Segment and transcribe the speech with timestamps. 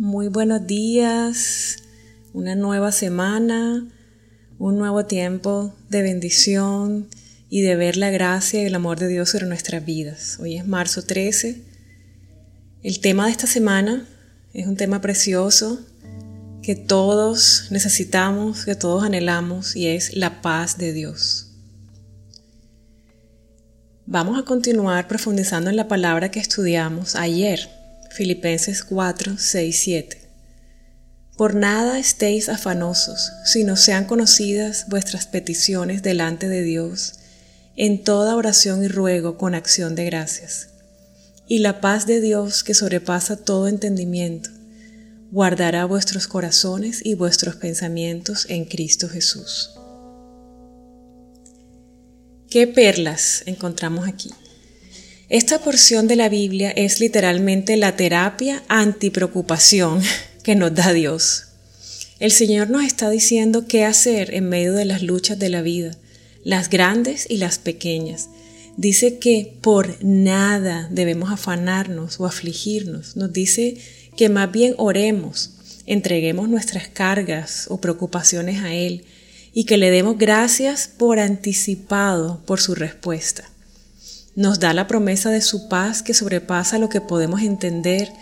[0.00, 1.78] Muy buenos días,
[2.32, 3.84] una nueva semana,
[4.56, 7.08] un nuevo tiempo de bendición
[7.50, 10.38] y de ver la gracia y el amor de Dios sobre nuestras vidas.
[10.38, 11.60] Hoy es marzo 13.
[12.84, 14.06] El tema de esta semana
[14.54, 15.80] es un tema precioso
[16.62, 21.56] que todos necesitamos, que todos anhelamos y es la paz de Dios.
[24.06, 27.77] Vamos a continuar profundizando en la palabra que estudiamos ayer
[28.18, 30.20] Filipenses 4, 6, 7.
[31.36, 37.12] Por nada estéis afanosos, sino sean conocidas vuestras peticiones delante de Dios,
[37.76, 40.70] en toda oración y ruego con acción de gracias.
[41.46, 44.50] Y la paz de Dios, que sobrepasa todo entendimiento,
[45.30, 49.76] guardará vuestros corazones y vuestros pensamientos en Cristo Jesús.
[52.50, 54.30] ¿Qué perlas encontramos aquí?
[55.30, 60.00] Esta porción de la Biblia es literalmente la terapia antipreocupación
[60.42, 61.48] que nos da Dios.
[62.18, 65.94] El Señor nos está diciendo qué hacer en medio de las luchas de la vida,
[66.44, 68.30] las grandes y las pequeñas.
[68.78, 73.14] Dice que por nada debemos afanarnos o afligirnos.
[73.14, 73.76] Nos dice
[74.16, 75.50] que más bien oremos,
[75.84, 79.04] entreguemos nuestras cargas o preocupaciones a Él
[79.52, 83.44] y que le demos gracias por anticipado por su respuesta
[84.38, 88.12] nos da la promesa de su paz que sobrepasa lo que podemos entender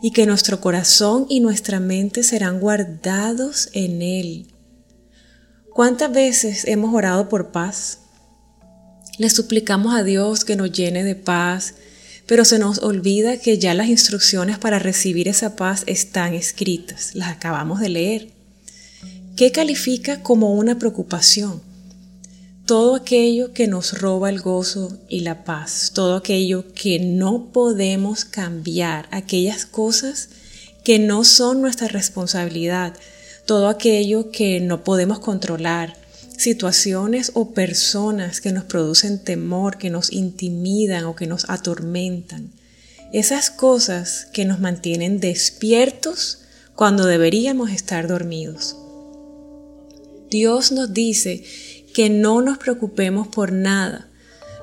[0.00, 4.46] y que nuestro corazón y nuestra mente serán guardados en Él.
[5.74, 7.98] ¿Cuántas veces hemos orado por paz?
[9.18, 11.74] Le suplicamos a Dios que nos llene de paz,
[12.24, 17.28] pero se nos olvida que ya las instrucciones para recibir esa paz están escritas, las
[17.28, 18.30] acabamos de leer.
[19.36, 21.65] ¿Qué califica como una preocupación?
[22.66, 28.24] Todo aquello que nos roba el gozo y la paz, todo aquello que no podemos
[28.24, 30.30] cambiar, aquellas cosas
[30.82, 32.94] que no son nuestra responsabilidad,
[33.46, 35.96] todo aquello que no podemos controlar,
[36.36, 42.50] situaciones o personas que nos producen temor, que nos intimidan o que nos atormentan.
[43.12, 46.40] Esas cosas que nos mantienen despiertos
[46.74, 48.76] cuando deberíamos estar dormidos.
[50.30, 51.44] Dios nos dice
[51.96, 54.06] que no nos preocupemos por nada,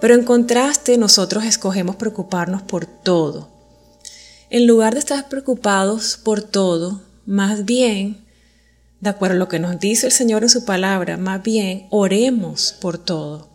[0.00, 3.48] pero en contraste nosotros escogemos preocuparnos por todo.
[4.50, 8.26] En lugar de estar preocupados por todo, más bien,
[8.98, 12.74] de acuerdo a lo que nos dice el Señor en su palabra, más bien oremos
[12.80, 13.48] por todo.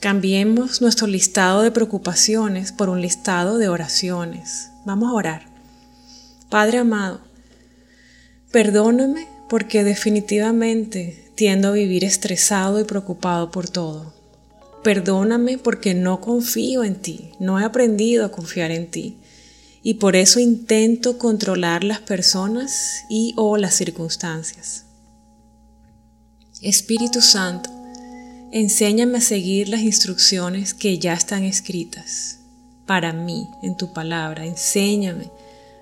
[0.00, 4.70] Cambiemos nuestro listado de preocupaciones por un listado de oraciones.
[4.86, 5.42] Vamos a orar.
[6.48, 7.20] Padre amado,
[8.50, 14.14] perdóname porque definitivamente tiendo a vivir estresado y preocupado por todo.
[14.82, 19.18] Perdóname porque no confío en ti, no he aprendido a confiar en ti
[19.82, 24.86] y por eso intento controlar las personas y o las circunstancias.
[26.62, 27.68] Espíritu Santo,
[28.52, 32.38] enséñame a seguir las instrucciones que ya están escritas
[32.86, 34.46] para mí en tu palabra.
[34.46, 35.30] Enséñame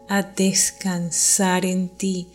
[0.08, 2.26] a descansar en ti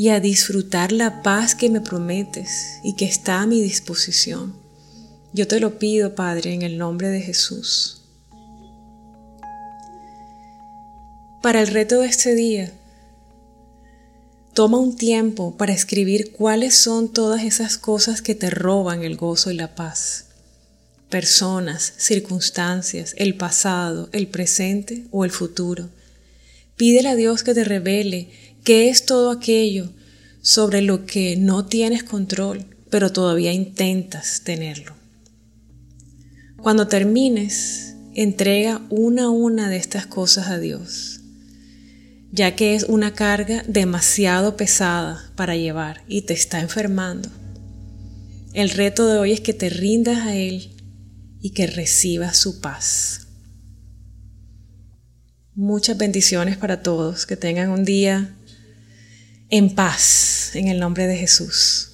[0.00, 4.56] y a disfrutar la paz que me prometes y que está a mi disposición.
[5.34, 8.00] Yo te lo pido, Padre, en el nombre de Jesús.
[11.42, 12.72] Para el reto de este día,
[14.54, 19.50] toma un tiempo para escribir cuáles son todas esas cosas que te roban el gozo
[19.50, 20.28] y la paz.
[21.10, 25.90] Personas, circunstancias, el pasado, el presente o el futuro.
[26.76, 28.30] Pídele a Dios que te revele
[28.64, 29.90] ¿Qué es todo aquello
[30.42, 34.94] sobre lo que no tienes control, pero todavía intentas tenerlo?
[36.58, 41.20] Cuando termines, entrega una a una de estas cosas a Dios,
[42.32, 47.30] ya que es una carga demasiado pesada para llevar y te está enfermando.
[48.52, 50.76] El reto de hoy es que te rindas a Él
[51.40, 53.28] y que recibas su paz.
[55.54, 58.34] Muchas bendiciones para todos, que tengan un día
[59.50, 61.89] en paz, en el nombre de Jesús.